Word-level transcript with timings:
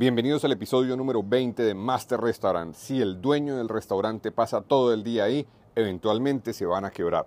Bienvenidos 0.00 0.46
al 0.46 0.52
episodio 0.52 0.96
número 0.96 1.22
20 1.22 1.62
de 1.62 1.74
Master 1.74 2.18
Restaurant. 2.18 2.74
Si 2.74 3.02
el 3.02 3.20
dueño 3.20 3.58
del 3.58 3.68
restaurante 3.68 4.32
pasa 4.32 4.62
todo 4.62 4.94
el 4.94 5.04
día 5.04 5.24
ahí, 5.24 5.46
eventualmente 5.74 6.54
se 6.54 6.64
van 6.64 6.86
a 6.86 6.90
quebrar. 6.90 7.26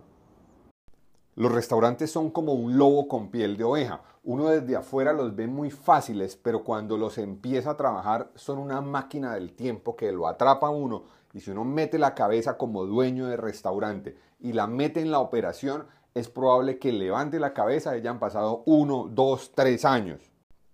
Los 1.36 1.52
restaurantes 1.52 2.10
son 2.10 2.32
como 2.32 2.54
un 2.54 2.76
lobo 2.76 3.08
con 3.08 3.30
piel 3.30 3.58
de 3.58 3.64
oveja. 3.64 4.02
Uno 4.24 4.50
desde 4.50 4.76
afuera 4.76 5.14
los 5.14 5.36
ve 5.36 5.46
muy 5.46 5.70
fáciles, 5.70 6.36
pero 6.36 6.64
cuando 6.64 6.98
los 6.98 7.20
empieza 7.20 7.70
a 7.70 7.78
trabajar 7.78 8.32
son 8.34 8.58
una 8.58 8.82
máquina 8.82 9.36
del 9.36 9.54
tiempo 9.54 9.96
que 9.96 10.12
lo 10.12 10.28
atrapa 10.28 10.66
a 10.66 10.72
uno 10.72 11.04
y 11.32 11.42
si 11.42 11.52
uno 11.52 11.64
mete 11.66 12.00
la 12.00 12.16
cabeza 12.16 12.58
como 12.58 12.88
dueño 12.88 13.28
de 13.28 13.38
restaurante 13.38 14.18
y 14.40 14.54
la 14.54 14.66
mete 14.66 15.00
en 15.00 15.12
la 15.12 15.20
operación, 15.20 15.86
es 16.16 16.28
probable 16.28 16.80
que 16.80 16.92
levante 16.92 17.40
la 17.40 17.54
cabeza 17.54 17.94
y 17.96 18.00
hayan 18.00 18.18
pasado 18.18 18.64
uno, 18.66 19.08
dos, 19.12 19.52
tres 19.54 19.86
años. 19.86 20.33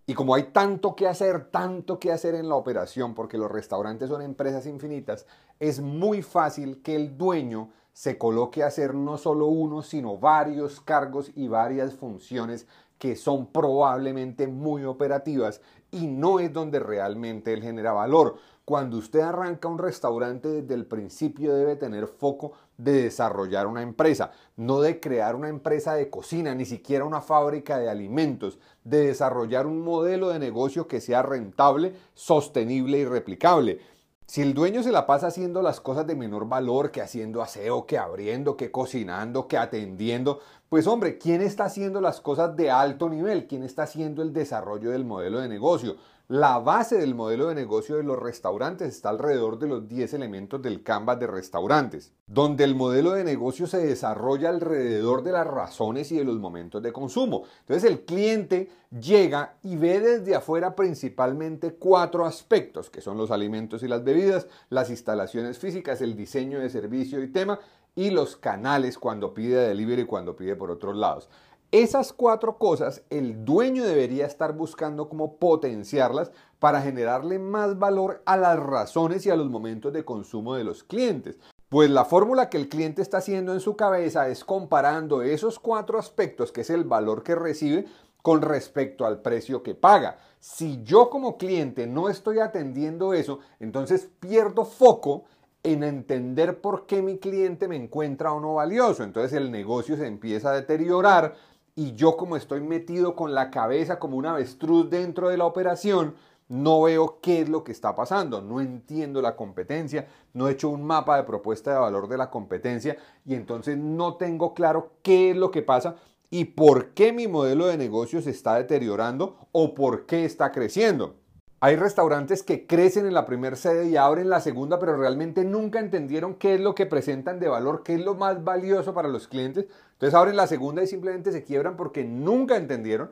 Y 0.10 0.16
como 0.16 0.34
hay 0.34 0.46
tanto 0.46 0.96
que 0.96 1.07
hacer, 1.07 1.52
tanto 1.52 2.00
que 2.00 2.12
hacer 2.12 2.34
en 2.34 2.50
la 2.50 2.55
operación, 2.55 3.14
porque 3.14 3.38
los 3.38 3.52
restaurantes 3.52 4.09
son 4.09 4.23
empresas 4.23 4.66
infinitas, 4.66 5.27
es 5.59 5.81
muy 5.81 6.23
fácil 6.23 6.81
que 6.81 6.95
el 6.95 7.16
dueño 7.16 7.70
se 7.94 8.17
coloque 8.17 8.64
a 8.64 8.67
hacer 8.70 8.95
no 8.95 9.20
solo 9.20 9.45
uno, 9.45 9.84
sino 9.84 10.17
varios 10.17 10.81
cargos 10.81 11.31
y 11.36 11.48
varias 11.48 11.94
funciones 11.94 12.66
que 12.98 13.16
son 13.16 13.52
probablemente 13.52 14.48
muy 14.48 14.84
operativas 14.84 15.62
y 15.91 16.08
no 16.08 16.39
es 16.39 16.52
donde 16.52 16.80
realmente 16.80 17.53
él 17.53 17.62
genera 17.62 17.91
valor. 17.91 18.38
Cuando 18.70 18.98
usted 18.98 19.22
arranca 19.22 19.68
un 19.68 19.80
restaurante 19.80 20.48
desde 20.48 20.76
el 20.76 20.86
principio 20.86 21.55
debe 21.55 21.76
tener 21.76 22.05
foco 22.05 22.52
de 22.78 23.02
desarrollar 23.02 23.66
una 23.66 23.82
empresa, 23.82 24.30
no 24.58 24.80
de 24.80 25.00
crear 25.00 25.36
una 25.36 25.50
empresa 25.50 25.95
de 25.95 26.12
cocina, 26.12 26.54
ni 26.54 26.66
siquiera 26.66 27.04
una 27.04 27.20
fábrica 27.20 27.80
de 27.80 27.90
alimentos, 27.90 28.59
de 28.84 29.08
desarrollar 29.08 29.66
un 29.66 29.82
modelo 29.82 30.30
de 30.30 30.38
negocio 30.38 30.88
que 30.88 31.02
sea 31.02 31.23
rentable, 31.23 31.95
sostenible 32.14 33.00
y 33.00 33.05
replicable. 33.05 33.80
Si 34.28 34.44
el 34.44 34.54
dueño 34.54 34.84
se 34.84 34.92
la 34.92 35.08
pasa 35.08 35.26
haciendo 35.26 35.64
las 35.64 35.81
cosas 35.81 36.06
de 36.06 36.16
menor 36.16 36.48
valor, 36.48 36.92
que 36.92 37.02
haciendo 37.02 37.42
aseo, 37.42 37.88
que 37.88 37.98
abriendo, 37.98 38.56
que 38.56 38.70
cocinando, 38.70 39.48
que 39.48 39.58
atendiendo, 39.58 40.42
pues 40.70 40.86
hombre, 40.86 41.17
¿quién 41.17 41.42
está 41.42 41.64
haciendo 41.64 42.02
las 42.02 42.22
cosas 42.22 42.56
de 42.56 42.70
alto 42.70 43.09
nivel? 43.09 43.48
¿Quién 43.48 43.64
está 43.64 43.81
haciendo 43.81 44.22
el 44.22 44.31
desarrollo 44.31 44.92
del 44.92 45.06
modelo 45.06 45.39
de 45.39 45.48
negocio? 45.48 45.95
La 46.31 46.59
base 46.59 46.99
del 46.99 47.16
modelo 47.16 47.47
de 47.47 47.55
negocio 47.55 47.95
de 47.95 48.03
los 48.03 48.19
restaurantes 48.19 48.89
está 48.89 49.09
alrededor 49.09 49.58
de 49.58 49.66
los 49.66 49.88
10 49.88 50.13
elementos 50.13 50.61
del 50.61 50.83
Canvas 50.83 51.19
de 51.19 51.25
restaurantes, 51.25 52.13
donde 52.27 52.66
el 52.66 52.75
modelo 52.75 53.13
de 53.13 53.23
negocio 53.23 53.66
se 53.66 53.80
desarrolla 53.80 54.49
alrededor 54.49 55.23
de 55.23 55.31
las 55.31 55.47
razones 55.47 56.11
y 56.11 56.17
de 56.17 56.25
los 56.25 56.38
momentos 56.38 56.83
de 56.83 56.94
consumo. 56.94 57.45
Entonces 57.61 57.89
el 57.89 58.02
cliente 58.02 58.69
llega 58.91 59.55
y 59.63 59.75
ve 59.75 59.99
desde 59.99 60.36
afuera 60.36 60.75
principalmente 60.75 61.73
cuatro 61.73 62.27
aspectos, 62.27 62.91
que 62.91 63.02
son 63.02 63.17
los 63.17 63.31
alimentos 63.31 63.81
y 63.81 63.88
las 63.88 64.03
bebidas, 64.03 64.45
las 64.69 64.91
instalaciones 64.91 65.58
físicas, 65.58 65.99
el 65.99 66.16
diseño 66.16 66.59
de 66.59 66.69
servicio 66.69 67.23
y 67.23 67.31
tema, 67.31 67.59
y 67.95 68.11
los 68.11 68.36
canales 68.36 68.99
cuando 68.99 69.33
pide 69.33 69.67
delivery 69.67 70.03
y 70.03 70.05
cuando 70.05 70.36
pide 70.36 70.55
por 70.55 70.69
otros 70.69 70.95
lados. 70.95 71.27
Esas 71.72 72.14
cuatro 72.14 72.58
cosas 72.58 73.03
el 73.12 73.45
dueño 73.45 73.84
debería 73.84 74.25
estar 74.25 74.53
buscando 74.53 75.08
cómo 75.08 75.36
potenciarlas 75.36 76.31
para 76.58 76.81
generarle 76.81 77.38
más 77.38 77.78
valor 77.78 78.23
a 78.26 78.38
las 78.38 78.58
razones 78.58 79.23
y 79.28 79.30
a 79.30 79.36
los 79.36 79.52
momentos 79.52 79.94
de 79.94 80.03
consumo 80.03 80.56
de 80.56 80.64
los 80.64 80.84
clientes. 80.84 81.38
Pues 81.70 81.92
la 81.92 82.06
fórmula 82.06 82.50
que 82.50 82.58
el 82.58 82.70
cliente 82.70 83.03
está 83.03 83.20
haciendo 83.20 83.53
en 83.53 83.59
su 83.59 83.76
cabeza 83.76 84.30
es 84.30 84.44
comparando 84.44 85.22
esos 85.22 85.59
cuatro 85.59 86.00
aspectos, 86.00 86.52
que 86.52 86.61
es 86.61 86.72
el 86.72 86.86
valor 86.86 87.22
que 87.22 87.36
recibe, 87.36 87.86
con 88.23 88.42
respecto 88.42 89.06
al 89.06 89.22
precio 89.22 89.61
que 89.61 89.76
paga. 89.76 90.17
Si 90.39 90.81
yo 90.83 91.11
como 91.11 91.38
cliente 91.38 91.86
no 91.86 92.09
estoy 92.09 92.39
atendiendo 92.39 93.14
eso, 93.14 93.42
entonces 93.59 94.09
pierdo 94.20 94.66
foco 94.66 95.26
en 95.64 95.83
entender 95.83 96.61
por 96.61 96.86
qué 96.86 97.02
mi 97.02 97.17
cliente 97.17 97.67
me 97.67 97.76
encuentra 97.76 98.31
o 98.31 98.39
no 98.39 98.56
valioso. 98.56 99.04
Entonces 99.04 99.33
el 99.33 99.52
negocio 99.52 99.98
se 99.98 100.08
empieza 100.08 100.49
a 100.49 100.55
deteriorar 100.55 101.36
y 101.80 101.95
yo 101.95 102.17
como 102.17 102.36
estoy 102.36 102.60
metido 102.60 103.16
con 103.16 103.34
la 103.34 103.50
cabeza 103.50 104.00
como 104.00 104.17
un 104.17 104.26
avestruz 104.26 104.90
dentro 104.90 105.30
de 105.30 105.38
la 105.38 105.45
operación, 105.45 106.14
no 106.50 106.82
veo 106.82 107.20
qué 107.22 107.40
es 107.40 107.48
lo 107.48 107.64
que 107.64 107.72
está 107.72 107.95
pasando, 107.95 108.42
no 108.42 108.60
entiendo 108.60 109.22
la 109.22 109.38
competencia, 109.38 110.10
no 110.34 110.50
he 110.50 110.52
hecho 110.52 110.67
un 110.67 110.84
mapa 110.84 111.16
de 111.16 111.23
propuesta 111.23 111.72
de 111.72 111.80
valor 111.80 112.10
de 112.10 112.17
la 112.17 112.30
competencia 112.30 112.98
y 113.26 113.34
entonces 113.34 113.78
no 113.78 114.16
tengo 114.17 114.54
claro 114.54 114.92
qué 115.04 115.30
es 115.30 115.38
lo 115.38 115.52
que 115.52 115.62
pasa 115.62 115.95
y 116.30 116.44
por 116.44 116.90
qué 116.90 117.14
mi 117.14 117.30
modelo 117.30 117.67
de 117.67 117.78
negocio 117.78 118.22
se 118.22 118.32
está 118.32 118.56
deteriorando 118.56 119.38
o 119.54 119.73
por 119.73 120.06
qué 120.06 120.26
está 120.26 120.52
creciendo. 120.52 121.16
Hay 121.61 121.78
restaurantes 121.78 122.42
que 122.42 122.67
crecen 122.67 123.06
en 123.06 123.14
la 123.14 123.26
primera 123.26 123.56
sede 123.58 123.90
y 123.90 123.98
abren 123.98 124.30
la 124.30 124.40
segunda, 124.42 124.80
pero 124.80 124.96
realmente 124.96 125.46
nunca 125.46 125.80
entendieron 125.80 126.36
qué 126.36 126.56
es 126.56 126.61
lo 126.61 126.73
que 126.73 126.86
presentan 126.86 127.40
de 127.40 127.50
valor, 127.50 127.84
qué 127.84 127.96
es 127.96 128.01
lo 128.01 128.16
más 128.16 128.46
valioso 128.46 128.94
para 128.94 129.10
los 129.10 129.28
clientes. 129.28 129.66
Entonces 130.00 130.15
abren 130.15 130.38
la 130.38 130.48
segunda 130.48 130.81
y 130.81 130.88
simplemente 130.88 131.33
se 131.33 131.44
quiebran 131.44 131.75
porque 131.75 132.06
nunca 132.06 132.56
entendieron, 132.56 133.12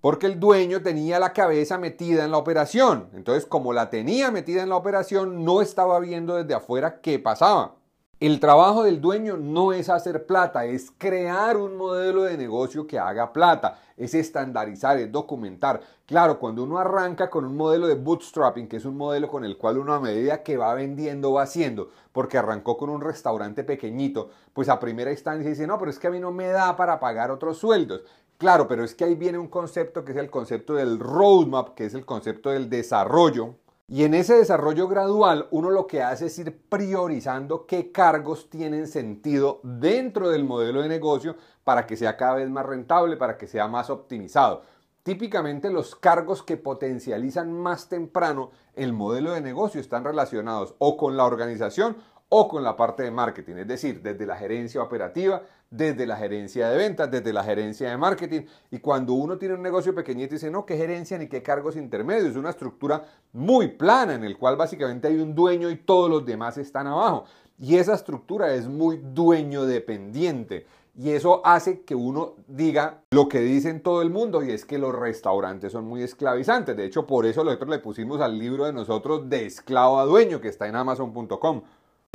porque 0.00 0.26
el 0.26 0.38
dueño 0.38 0.82
tenía 0.82 1.18
la 1.18 1.32
cabeza 1.32 1.78
metida 1.78 2.24
en 2.24 2.30
la 2.30 2.38
operación. 2.38 3.08
Entonces, 3.12 3.44
como 3.44 3.72
la 3.72 3.90
tenía 3.90 4.30
metida 4.30 4.62
en 4.62 4.68
la 4.68 4.76
operación, 4.76 5.44
no 5.44 5.60
estaba 5.60 5.98
viendo 5.98 6.36
desde 6.36 6.54
afuera 6.54 7.00
qué 7.00 7.18
pasaba. 7.18 7.77
El 8.20 8.40
trabajo 8.40 8.82
del 8.82 9.00
dueño 9.00 9.36
no 9.36 9.72
es 9.72 9.88
hacer 9.88 10.26
plata, 10.26 10.64
es 10.64 10.90
crear 10.98 11.56
un 11.56 11.76
modelo 11.76 12.24
de 12.24 12.36
negocio 12.36 12.84
que 12.84 12.98
haga 12.98 13.32
plata, 13.32 13.78
es 13.96 14.12
estandarizar, 14.12 14.98
es 14.98 15.12
documentar. 15.12 15.82
Claro, 16.04 16.40
cuando 16.40 16.64
uno 16.64 16.78
arranca 16.78 17.30
con 17.30 17.44
un 17.44 17.56
modelo 17.56 17.86
de 17.86 17.94
bootstrapping, 17.94 18.66
que 18.66 18.78
es 18.78 18.84
un 18.84 18.96
modelo 18.96 19.28
con 19.28 19.44
el 19.44 19.56
cual 19.56 19.78
uno 19.78 19.94
a 19.94 20.00
medida 20.00 20.42
que 20.42 20.56
va 20.56 20.74
vendiendo 20.74 21.34
va 21.34 21.42
haciendo, 21.42 21.90
porque 22.10 22.38
arrancó 22.38 22.76
con 22.76 22.90
un 22.90 23.02
restaurante 23.02 23.62
pequeñito, 23.62 24.30
pues 24.52 24.68
a 24.68 24.80
primera 24.80 25.12
instancia 25.12 25.48
dice, 25.48 25.68
no, 25.68 25.78
pero 25.78 25.92
es 25.92 26.00
que 26.00 26.08
a 26.08 26.10
mí 26.10 26.18
no 26.18 26.32
me 26.32 26.48
da 26.48 26.74
para 26.74 26.98
pagar 26.98 27.30
otros 27.30 27.58
sueldos. 27.58 28.02
Claro, 28.36 28.66
pero 28.66 28.82
es 28.82 28.96
que 28.96 29.04
ahí 29.04 29.14
viene 29.14 29.38
un 29.38 29.46
concepto 29.46 30.04
que 30.04 30.10
es 30.10 30.18
el 30.18 30.28
concepto 30.28 30.74
del 30.74 30.98
roadmap, 30.98 31.76
que 31.76 31.84
es 31.84 31.94
el 31.94 32.04
concepto 32.04 32.50
del 32.50 32.68
desarrollo 32.68 33.54
y 33.90 34.04
en 34.04 34.12
ese 34.12 34.34
desarrollo 34.34 34.86
gradual 34.86 35.48
uno 35.50 35.70
lo 35.70 35.86
que 35.86 36.02
hace 36.02 36.26
es 36.26 36.38
ir 36.38 36.60
priorizando 36.68 37.64
qué 37.64 37.90
cargos 37.90 38.50
tienen 38.50 38.86
sentido 38.86 39.60
dentro 39.62 40.28
del 40.28 40.44
modelo 40.44 40.82
de 40.82 40.90
negocio 40.90 41.36
para 41.64 41.86
que 41.86 41.96
sea 41.96 42.18
cada 42.18 42.34
vez 42.34 42.50
más 42.50 42.66
rentable, 42.66 43.16
para 43.16 43.38
que 43.38 43.46
sea 43.46 43.66
más 43.66 43.88
optimizado. 43.88 44.60
Típicamente 45.04 45.70
los 45.70 45.96
cargos 45.96 46.42
que 46.42 46.58
potencializan 46.58 47.50
más 47.50 47.88
temprano 47.88 48.50
el 48.74 48.92
modelo 48.92 49.32
de 49.32 49.40
negocio 49.40 49.80
están 49.80 50.04
relacionados 50.04 50.74
o 50.76 50.98
con 50.98 51.16
la 51.16 51.24
organización 51.24 51.96
o 52.30 52.48
con 52.48 52.62
la 52.62 52.76
parte 52.76 53.02
de 53.02 53.10
marketing, 53.10 53.56
es 53.56 53.68
decir, 53.68 54.02
desde 54.02 54.26
la 54.26 54.36
gerencia 54.36 54.82
operativa, 54.82 55.42
desde 55.70 56.06
la 56.06 56.16
gerencia 56.16 56.68
de 56.68 56.76
ventas, 56.76 57.10
desde 57.10 57.32
la 57.32 57.42
gerencia 57.42 57.90
de 57.90 57.96
marketing. 57.96 58.42
Y 58.70 58.78
cuando 58.78 59.14
uno 59.14 59.38
tiene 59.38 59.54
un 59.54 59.62
negocio 59.62 59.94
pequeñito 59.94 60.34
dice, 60.34 60.50
no, 60.50 60.66
qué 60.66 60.76
gerencia 60.76 61.16
ni 61.16 61.28
qué 61.28 61.42
cargos 61.42 61.76
intermedios, 61.76 62.30
es 62.30 62.36
una 62.36 62.50
estructura 62.50 63.04
muy 63.32 63.68
plana 63.68 64.14
en 64.14 64.24
el 64.24 64.36
cual 64.36 64.56
básicamente 64.56 65.08
hay 65.08 65.18
un 65.18 65.34
dueño 65.34 65.70
y 65.70 65.76
todos 65.76 66.10
los 66.10 66.24
demás 66.24 66.58
están 66.58 66.86
abajo. 66.86 67.24
Y 67.58 67.76
esa 67.76 67.94
estructura 67.94 68.54
es 68.54 68.68
muy 68.68 69.00
dueño 69.02 69.64
dependiente. 69.64 70.66
Y 71.00 71.10
eso 71.10 71.42
hace 71.44 71.82
que 71.82 71.94
uno 71.94 72.34
diga 72.48 73.02
lo 73.10 73.28
que 73.28 73.38
dicen 73.38 73.82
todo 73.84 74.02
el 74.02 74.10
mundo 74.10 74.42
y 74.42 74.50
es 74.50 74.64
que 74.64 74.78
los 74.78 74.92
restaurantes 74.92 75.70
son 75.70 75.84
muy 75.84 76.02
esclavizantes. 76.02 76.76
De 76.76 76.84
hecho, 76.84 77.06
por 77.06 77.24
eso 77.24 77.44
nosotros 77.44 77.70
le 77.70 77.78
pusimos 77.78 78.20
al 78.20 78.36
libro 78.36 78.64
de 78.64 78.72
nosotros 78.72 79.28
de 79.28 79.46
esclavo 79.46 80.00
a 80.00 80.04
dueño 80.04 80.40
que 80.40 80.48
está 80.48 80.66
en 80.66 80.74
amazon.com. 80.74 81.62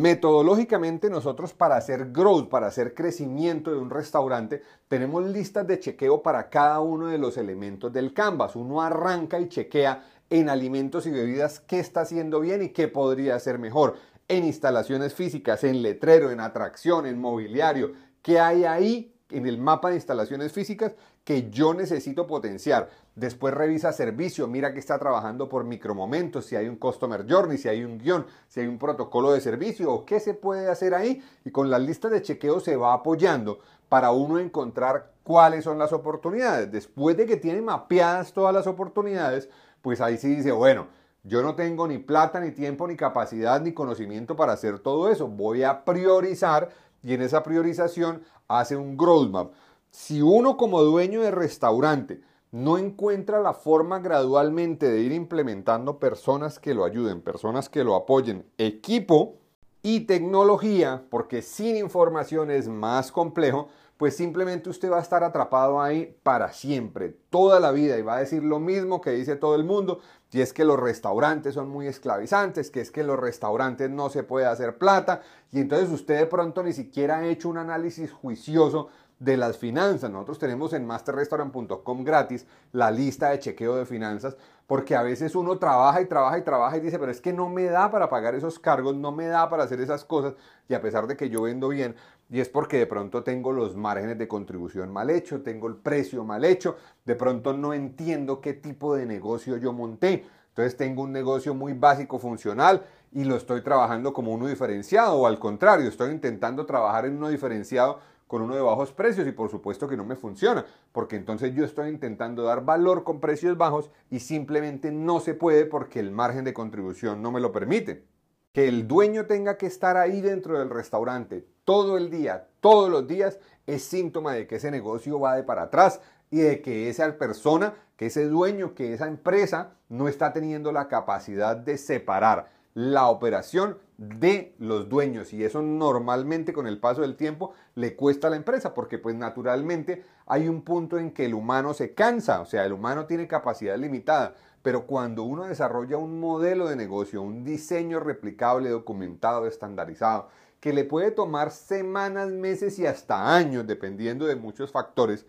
Metodológicamente 0.02 1.08
nosotros 1.08 1.54
para 1.54 1.78
hacer 1.78 2.12
growth, 2.12 2.50
para 2.50 2.66
hacer 2.66 2.96
crecimiento 2.96 3.70
de 3.70 3.78
un 3.78 3.92
restaurante, 3.92 4.64
tenemos 4.88 5.24
listas 5.24 5.68
de 5.68 5.80
chequeo 5.80 6.24
para 6.24 6.50
cada 6.50 6.80
uno 6.80 7.10
de 7.10 7.20
los 7.20 7.38
elementos 7.38 7.94
del 7.94 8.12
canvas. 8.12 8.56
Uno 8.56 8.82
arranca 8.82 9.40
y 9.40 9.50
chequea 9.50 10.04
en 10.32 10.50
alimentos 10.50 11.06
y 11.06 11.12
bebidas 11.12 11.60
qué 11.60 11.80
está 11.80 12.02
haciendo 12.02 12.40
bien 12.40 12.64
y 12.64 12.70
qué 12.70 12.88
podría 12.88 13.36
hacer 13.36 13.60
mejor. 13.60 13.94
En 14.28 14.46
instalaciones 14.46 15.14
físicas, 15.14 15.64
en 15.64 15.84
letrero, 15.84 16.32
en 16.32 16.40
atracción, 16.40 17.06
en 17.06 17.20
mobiliario, 17.20 17.92
qué 18.24 18.40
hay 18.40 18.66
ahí 18.66 19.13
en 19.34 19.46
el 19.48 19.58
mapa 19.58 19.90
de 19.90 19.96
instalaciones 19.96 20.52
físicas 20.52 20.94
que 21.24 21.50
yo 21.50 21.74
necesito 21.74 22.28
potenciar. 22.28 22.90
Después 23.16 23.54
revisa 23.54 23.92
servicio, 23.92 24.48
mira 24.48 24.74
que 24.74 24.80
está 24.80 24.98
trabajando 25.00 25.50
por 25.50 25.64
micromomentos, 25.64 26.46
si 26.46 26.56
hay 26.56 26.68
un 26.68 26.78
customer 26.78 27.26
journey, 27.30 27.58
si 27.58 27.70
hay 27.70 27.84
un 27.84 27.98
guion, 27.98 28.26
si 28.48 28.62
hay 28.62 28.68
un 28.68 28.78
protocolo 28.78 29.32
de 29.32 29.42
servicio 29.42 29.92
o 29.92 30.06
qué 30.06 30.20
se 30.20 30.34
puede 30.34 30.70
hacer 30.70 30.94
ahí. 30.94 31.24
Y 31.46 31.52
con 31.52 31.70
las 31.70 31.82
listas 31.82 32.12
de 32.12 32.22
chequeo 32.22 32.60
se 32.60 32.76
va 32.76 32.94
apoyando 32.94 33.60
para 33.90 34.12
uno 34.12 34.40
encontrar 34.40 35.12
cuáles 35.24 35.64
son 35.64 35.78
las 35.78 35.94
oportunidades. 35.94 36.72
Después 36.72 37.16
de 37.16 37.26
que 37.26 37.38
tiene 37.38 37.62
mapeadas 37.62 38.34
todas 38.34 38.54
las 38.54 38.68
oportunidades, 38.68 39.50
pues 39.82 40.02
ahí 40.02 40.18
sí 40.18 40.36
dice, 40.36 40.52
bueno, 40.52 40.88
yo 41.26 41.42
no 41.42 41.56
tengo 41.56 41.88
ni 41.88 42.00
plata, 42.00 42.42
ni 42.42 42.52
tiempo, 42.52 42.86
ni 42.86 42.98
capacidad, 42.98 43.62
ni 43.62 43.72
conocimiento 43.72 44.36
para 44.36 44.52
hacer 44.54 44.80
todo 44.80 45.10
eso. 45.10 45.30
Voy 45.30 45.64
a 45.64 45.86
priorizar 45.86 46.70
y 47.04 47.14
en 47.14 47.22
esa 47.22 47.44
priorización 47.44 48.24
hace 48.48 48.76
un 48.76 48.98
growth 48.98 49.30
map. 49.30 49.52
Si 49.92 50.22
uno 50.22 50.58
como 50.58 50.82
dueño 50.82 51.22
de 51.22 51.32
restaurante 51.32 52.22
no 52.52 52.78
encuentra 52.78 53.42
la 53.42 53.54
forma 53.54 54.00
gradualmente 54.00 54.90
de 54.90 55.02
ir 55.02 55.12
implementando 55.12 56.00
personas 56.00 56.60
que 56.60 56.74
lo 56.74 56.86
ayuden, 56.86 57.22
personas 57.22 57.68
que 57.68 57.84
lo 57.84 57.96
apoyen, 57.96 58.46
equipo 58.58 59.36
y 59.82 60.02
tecnología, 60.02 61.04
porque 61.10 61.42
sin 61.42 61.76
información 61.76 62.50
es 62.50 62.68
más 62.68 63.12
complejo, 63.12 63.68
pues 64.04 64.18
simplemente 64.18 64.70
usted 64.70 64.92
va 64.92 64.98
a 64.98 65.02
estar 65.02 65.24
atrapado 65.24 65.82
ahí 65.82 66.14
para 66.24 66.52
siempre, 66.52 67.16
toda 67.30 67.62
la 67.62 67.72
vida, 67.72 67.98
y 67.98 68.02
va 68.02 68.18
a 68.18 68.20
decir 68.20 68.44
lo 68.44 68.60
mismo 68.60 69.00
que 69.00 69.12
dice 69.12 69.38
todo 69.38 69.56
el 69.56 69.64
mundo, 69.64 70.02
y 70.30 70.42
es 70.42 70.52
que 70.52 70.66
los 70.66 70.78
restaurantes 70.78 71.54
son 71.54 71.70
muy 71.70 71.88
esclavizantes, 71.88 72.70
que 72.70 72.82
es 72.82 72.92
que 72.92 73.00
en 73.00 73.08
los 73.08 73.18
restaurantes 73.18 73.90
no 73.90 74.10
se 74.10 74.24
puede 74.24 74.46
hacer 74.46 74.78
plata, 74.78 75.22
y 75.54 75.62
entonces 75.62 75.90
usted 75.90 76.18
de 76.20 76.26
pronto 76.26 76.64
ni 76.64 76.74
siquiera 76.74 77.20
ha 77.20 77.26
hecho 77.28 77.48
un 77.48 77.58
análisis 77.58 78.12
juicioso 78.12 78.90
de 79.20 79.38
las 79.38 79.58
finanzas. 79.58 80.12
Nosotros 80.12 80.38
tenemos 80.38 80.74
en 80.74 80.86
masterrestaurant.com 80.86 82.04
gratis 82.04 82.46
la 82.74 82.92
lista 82.92 83.30
de 83.30 83.40
chequeo 83.40 83.76
de 83.78 83.86
finanzas, 83.86 84.36
porque 84.68 84.96
a 84.96 85.04
veces 85.04 85.36
uno 85.36 85.60
trabaja 85.60 86.02
y 86.02 86.08
trabaja 86.08 86.38
y 86.38 86.42
trabaja 86.42 86.78
y 86.78 86.82
dice, 86.82 87.00
pero 87.00 87.12
es 87.12 87.22
que 87.22 87.32
no 87.32 87.48
me 87.48 87.66
da 87.66 87.90
para 87.90 88.10
pagar 88.10 88.36
esos 88.36 88.60
cargos, 88.60 88.96
no 88.96 89.14
me 89.14 89.28
da 89.28 89.50
para 89.50 89.64
hacer 89.64 89.80
esas 89.80 90.04
cosas, 90.04 90.34
y 90.68 90.74
a 90.74 90.82
pesar 90.82 91.08
de 91.08 91.16
que 91.16 91.30
yo 91.30 91.44
vendo 91.44 91.70
bien, 91.70 91.96
y 92.30 92.40
es 92.40 92.50
porque 92.50 92.78
de 92.78 92.88
pronto 92.88 93.24
tengo 93.24 93.52
los 93.52 93.76
márgenes 93.76 94.18
de 94.18 94.28
contribución 94.28 94.92
mal 94.92 95.10
hecho, 95.10 95.42
tengo 95.42 95.68
el 95.68 95.76
precio 95.76 96.24
mal 96.24 96.46
hecho, 96.46 96.78
de 97.06 97.16
pronto 97.16 97.54
no 97.54 97.74
entiendo 97.74 98.42
qué 98.42 98.54
tipo 98.54 98.96
de 98.96 99.06
negocio 99.06 99.58
yo 99.58 99.74
monté. 99.74 100.26
Entonces 100.50 100.78
tengo 100.78 101.02
un 101.02 101.12
negocio 101.12 101.54
muy 101.54 101.74
básico, 101.74 102.20
funcional, 102.20 102.86
y 103.12 103.24
lo 103.24 103.36
estoy 103.36 103.62
trabajando 103.62 104.14
como 104.14 104.34
uno 104.34 104.48
diferenciado, 104.48 105.16
o 105.16 105.28
al 105.28 105.40
contrario, 105.40 105.88
estoy 105.88 106.12
intentando 106.12 106.66
trabajar 106.66 107.06
en 107.06 107.18
uno 107.18 107.30
diferenciado 107.30 108.00
con 108.28 108.42
uno 108.42 108.56
de 108.56 108.62
bajos 108.62 108.92
precios 108.92 109.28
y 109.28 109.32
por 109.32 109.52
supuesto 109.52 109.88
que 109.88 109.98
no 109.98 110.06
me 110.06 110.16
funciona, 110.16 110.66
porque 110.92 111.16
entonces 111.16 111.54
yo 111.54 111.66
estoy 111.66 111.90
intentando 111.90 112.44
dar 112.44 112.66
valor 112.66 113.04
con 113.04 113.20
precios 113.20 113.58
bajos 113.58 113.92
y 114.10 114.20
simplemente 114.20 114.92
no 114.92 115.20
se 115.20 115.36
puede 115.36 115.66
porque 115.66 116.00
el 116.00 116.10
margen 116.10 116.44
de 116.44 116.54
contribución 116.54 117.22
no 117.22 117.32
me 117.32 117.40
lo 117.40 117.52
permite. 117.52 118.06
Que 118.52 118.68
el 118.68 118.88
dueño 118.88 119.26
tenga 119.26 119.58
que 119.58 119.68
estar 119.68 119.98
ahí 119.98 120.22
dentro 120.22 120.58
del 120.58 120.70
restaurante 120.70 121.48
todo 121.66 121.98
el 121.98 122.10
día, 122.10 122.48
todos 122.60 122.90
los 122.90 123.08
días, 123.08 123.40
es 123.66 123.84
síntoma 123.84 124.34
de 124.34 124.48
que 124.48 124.56
ese 124.56 124.72
negocio 124.72 125.20
va 125.20 125.36
de 125.36 125.44
para 125.44 125.64
atrás 125.64 126.02
y 126.30 126.40
de 126.40 126.62
que 126.62 126.90
esa 126.90 127.18
persona, 127.18 127.76
que 127.96 128.08
ese 128.08 128.28
dueño, 128.28 128.74
que 128.74 128.94
esa 128.94 129.08
empresa 129.08 129.74
no 129.90 130.08
está 130.08 130.34
teniendo 130.34 130.72
la 130.72 130.88
capacidad 130.88 131.56
de 131.56 131.78
separar 131.78 132.52
la 132.74 133.08
operación 133.08 133.78
de 133.98 134.56
los 134.58 134.90
dueños. 134.90 135.34
Y 135.34 135.44
eso 135.44 135.62
normalmente 135.62 136.54
con 136.54 136.68
el 136.68 136.80
paso 136.80 137.02
del 137.02 137.16
tiempo 137.16 137.54
le 137.76 137.96
cuesta 137.96 138.28
a 138.28 138.30
la 138.32 138.36
empresa 138.36 138.74
porque 138.74 138.98
pues 138.98 139.16
naturalmente 139.16 140.04
hay 140.26 140.48
un 140.48 140.64
punto 140.64 140.98
en 140.98 141.12
que 141.12 141.26
el 141.26 141.34
humano 141.34 141.74
se 141.74 141.94
cansa, 141.94 142.42
o 142.42 142.46
sea, 142.46 142.66
el 142.66 142.74
humano 142.74 143.06
tiene 143.06 143.28
capacidad 143.28 143.78
limitada, 143.78 144.34
pero 144.62 144.88
cuando 144.88 145.24
uno 145.24 145.46
desarrolla 145.46 145.98
un 145.98 146.20
modelo 146.20 146.68
de 146.68 146.76
negocio, 146.76 147.22
un 147.22 147.44
diseño 147.44 148.00
replicable, 148.00 148.70
documentado, 148.70 149.46
estandarizado, 149.46 150.30
que 150.64 150.72
le 150.72 150.86
puede 150.86 151.12
tomar 151.12 151.52
semanas, 151.52 152.30
meses 152.30 152.80
y 152.80 152.88
hasta 152.88 153.36
años, 153.36 153.68
dependiendo 153.68 154.26
de 154.26 154.38
muchos 154.38 154.72
factores, 154.72 155.26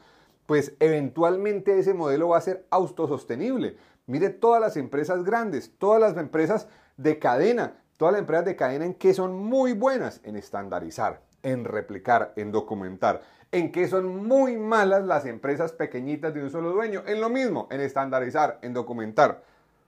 pues 0.46 0.76
eventualmente 0.78 1.76
ese 1.76 1.92
modelo 1.92 2.28
va 2.28 2.38
a 2.38 2.40
ser 2.40 2.64
autosostenible. 2.70 3.76
Mire 4.06 4.30
todas 4.30 4.60
las 4.60 4.76
empresas 4.76 5.24
grandes, 5.24 5.72
todas 5.76 6.00
las 6.00 6.16
empresas 6.18 6.68
de 6.96 7.18
cadena, 7.18 7.82
todas 7.96 8.12
las 8.12 8.20
empresas 8.20 8.44
de 8.44 8.54
cadena 8.54 8.84
en 8.84 8.94
que 8.94 9.12
son 9.12 9.34
muy 9.34 9.72
buenas 9.72 10.20
en 10.22 10.36
estandarizar, 10.36 11.20
en 11.42 11.64
replicar, 11.64 12.32
en 12.36 12.52
documentar, 12.52 13.22
en 13.50 13.72
que 13.72 13.88
son 13.88 14.28
muy 14.28 14.56
malas 14.56 15.04
las 15.04 15.26
empresas 15.26 15.72
pequeñitas 15.72 16.32
de 16.32 16.44
un 16.44 16.50
solo 16.50 16.70
dueño, 16.70 17.02
en 17.08 17.20
lo 17.20 17.28
mismo, 17.28 17.66
en 17.72 17.80
estandarizar, 17.80 18.60
en 18.62 18.72
documentar. 18.72 19.42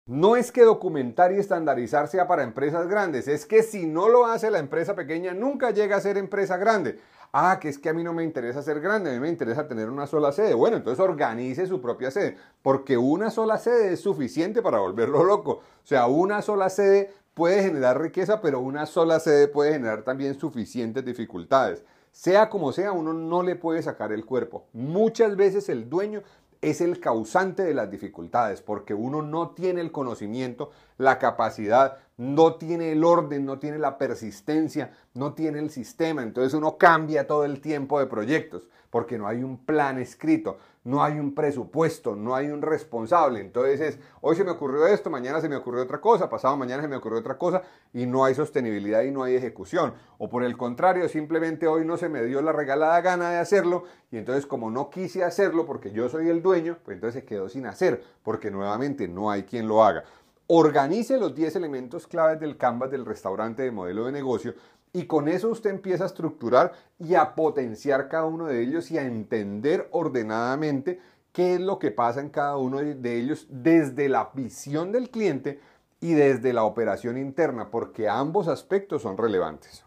No 0.08 0.36
es 0.36 0.52
que 0.52 0.62
documentar 0.62 1.32
y 1.32 1.38
estandarizar 1.38 2.06
sea 2.06 2.28
para 2.28 2.44
empresas 2.44 2.86
grandes, 2.86 3.26
es 3.26 3.44
que 3.44 3.64
si 3.64 3.86
no 3.86 4.08
lo 4.08 4.24
hace 4.24 4.52
la 4.52 4.60
empresa 4.60 4.94
pequeña, 4.94 5.34
nunca 5.34 5.72
llega 5.72 5.96
a 5.96 6.00
ser 6.00 6.16
empresa 6.16 6.56
grande. 6.58 7.00
Ah, 7.32 7.58
que 7.60 7.68
es 7.68 7.76
que 7.76 7.88
a 7.88 7.92
mí 7.92 8.04
no 8.04 8.12
me 8.12 8.22
interesa 8.22 8.62
ser 8.62 8.80
grande, 8.80 9.10
a 9.10 9.14
mí 9.14 9.18
me 9.18 9.28
interesa 9.28 9.66
tener 9.66 9.90
una 9.90 10.06
sola 10.06 10.30
sede. 10.30 10.54
Bueno, 10.54 10.76
entonces 10.76 11.00
organice 11.00 11.66
su 11.66 11.80
propia 11.80 12.12
sede, 12.12 12.36
porque 12.62 12.96
una 12.96 13.32
sola 13.32 13.58
sede 13.58 13.94
es 13.94 14.00
suficiente 14.00 14.62
para 14.62 14.78
volverlo 14.78 15.24
loco. 15.24 15.50
O 15.54 15.86
sea, 15.86 16.06
una 16.06 16.40
sola 16.40 16.70
sede 16.70 17.12
puede 17.34 17.64
generar 17.64 18.00
riqueza, 18.00 18.40
pero 18.40 18.60
una 18.60 18.86
sola 18.86 19.18
sede 19.18 19.48
puede 19.48 19.72
generar 19.72 20.04
también 20.04 20.38
suficientes 20.38 21.04
dificultades. 21.04 21.84
Sea 22.12 22.48
como 22.48 22.70
sea, 22.70 22.92
uno 22.92 23.12
no 23.12 23.42
le 23.42 23.56
puede 23.56 23.82
sacar 23.82 24.12
el 24.12 24.24
cuerpo. 24.24 24.68
Muchas 24.72 25.36
veces 25.36 25.68
el 25.68 25.90
dueño 25.90 26.22
es 26.70 26.80
el 26.80 26.98
causante 26.98 27.62
de 27.62 27.74
las 27.74 27.88
dificultades, 27.88 28.60
porque 28.60 28.92
uno 28.92 29.22
no 29.22 29.50
tiene 29.50 29.80
el 29.80 29.92
conocimiento, 29.92 30.72
la 30.98 31.20
capacidad, 31.20 31.98
no 32.16 32.54
tiene 32.54 32.92
el 32.92 33.04
orden, 33.04 33.44
no 33.44 33.58
tiene 33.58 33.78
la 33.78 33.98
persistencia, 33.98 34.92
no 35.14 35.34
tiene 35.34 35.58
el 35.58 35.70
sistema. 35.70 36.22
Entonces 36.22 36.54
uno 36.54 36.78
cambia 36.78 37.26
todo 37.26 37.44
el 37.44 37.60
tiempo 37.60 37.98
de 38.00 38.06
proyectos, 38.06 38.68
porque 38.90 39.18
no 39.18 39.26
hay 39.26 39.42
un 39.42 39.58
plan 39.58 39.98
escrito, 39.98 40.56
no 40.84 41.02
hay 41.02 41.18
un 41.18 41.34
presupuesto, 41.34 42.16
no 42.16 42.34
hay 42.34 42.46
un 42.46 42.62
responsable. 42.62 43.40
Entonces 43.40 43.80
es, 43.80 43.98
hoy 44.22 44.36
se 44.36 44.44
me 44.44 44.52
ocurrió 44.52 44.86
esto, 44.86 45.10
mañana 45.10 45.40
se 45.40 45.48
me 45.48 45.56
ocurrió 45.56 45.82
otra 45.82 46.00
cosa, 46.00 46.30
pasado 46.30 46.56
mañana 46.56 46.80
se 46.80 46.88
me 46.88 46.96
ocurrió 46.96 47.18
otra 47.18 47.36
cosa, 47.36 47.62
y 47.92 48.06
no 48.06 48.24
hay 48.24 48.34
sostenibilidad 48.34 49.02
y 49.02 49.10
no 49.10 49.22
hay 49.22 49.34
ejecución. 49.34 49.92
O 50.16 50.30
por 50.30 50.42
el 50.42 50.56
contrario, 50.56 51.08
simplemente 51.10 51.66
hoy 51.66 51.84
no 51.84 51.98
se 51.98 52.08
me 52.08 52.24
dio 52.24 52.40
la 52.40 52.52
regalada 52.52 52.98
gana 53.02 53.30
de 53.30 53.38
hacerlo, 53.38 53.84
y 54.10 54.16
entonces 54.16 54.46
como 54.46 54.70
no 54.70 54.88
quise 54.88 55.24
hacerlo 55.24 55.66
porque 55.66 55.90
yo 55.90 56.08
soy 56.08 56.30
el 56.30 56.40
dueño, 56.40 56.78
pues 56.82 56.94
entonces 56.94 57.20
se 57.20 57.26
quedó 57.26 57.50
sin 57.50 57.66
hacer, 57.66 58.02
porque 58.22 58.50
nuevamente 58.50 59.08
no 59.08 59.30
hay 59.30 59.42
quien 59.42 59.68
lo 59.68 59.84
haga. 59.84 60.04
Organice 60.48 61.18
los 61.18 61.34
10 61.34 61.56
elementos 61.56 62.06
claves 62.06 62.38
del 62.38 62.56
Canvas 62.56 62.90
del 62.90 63.04
restaurante 63.04 63.62
de 63.62 63.72
modelo 63.72 64.04
de 64.04 64.12
negocio 64.12 64.54
y 64.92 65.06
con 65.06 65.26
eso 65.28 65.48
usted 65.48 65.70
empieza 65.70 66.04
a 66.04 66.06
estructurar 66.06 66.72
y 67.00 67.14
a 67.16 67.34
potenciar 67.34 68.08
cada 68.08 68.26
uno 68.26 68.46
de 68.46 68.62
ellos 68.62 68.90
y 68.90 68.98
a 68.98 69.02
entender 69.02 69.88
ordenadamente 69.90 71.00
qué 71.32 71.54
es 71.54 71.60
lo 71.60 71.80
que 71.80 71.90
pasa 71.90 72.20
en 72.20 72.30
cada 72.30 72.56
uno 72.58 72.78
de 72.78 73.18
ellos 73.18 73.46
desde 73.50 74.08
la 74.08 74.30
visión 74.34 74.92
del 74.92 75.10
cliente 75.10 75.60
y 76.00 76.14
desde 76.14 76.52
la 76.52 76.62
operación 76.64 77.18
interna, 77.18 77.70
porque 77.70 78.08
ambos 78.08 78.46
aspectos 78.46 79.02
son 79.02 79.18
relevantes. 79.18 79.85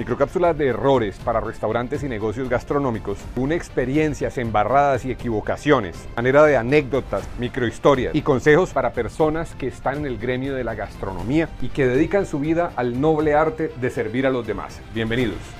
Microcápsulas 0.00 0.56
de 0.56 0.68
errores 0.68 1.18
para 1.22 1.40
restaurantes 1.40 2.02
y 2.02 2.08
negocios 2.08 2.48
gastronómicos, 2.48 3.18
una 3.36 3.54
experiencias 3.54 4.38
embarradas 4.38 5.04
y 5.04 5.10
equivocaciones, 5.10 6.08
manera 6.16 6.42
de 6.44 6.56
anécdotas, 6.56 7.22
microhistorias 7.38 8.14
y 8.14 8.22
consejos 8.22 8.70
para 8.72 8.94
personas 8.94 9.54
que 9.56 9.66
están 9.66 9.98
en 9.98 10.06
el 10.06 10.16
gremio 10.16 10.54
de 10.54 10.64
la 10.64 10.74
gastronomía 10.74 11.50
y 11.60 11.68
que 11.68 11.86
dedican 11.86 12.24
su 12.24 12.40
vida 12.40 12.72
al 12.76 12.98
noble 12.98 13.34
arte 13.34 13.70
de 13.78 13.90
servir 13.90 14.26
a 14.26 14.30
los 14.30 14.46
demás. 14.46 14.80
Bienvenidos. 14.94 15.59